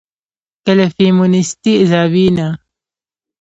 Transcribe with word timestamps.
که 0.63 0.71
له 0.77 0.87
فيمنستي 0.95 1.73
زاويې 1.91 2.29
نه 2.37 2.47